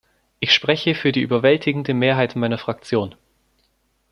[0.39, 3.13] Ich spreche für die überwältigende Mehrheit meiner Fraktion.